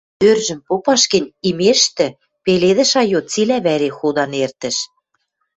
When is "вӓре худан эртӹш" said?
3.65-4.77